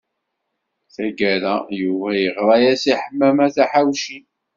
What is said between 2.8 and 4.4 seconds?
i Ḥemmama Taḥawcint.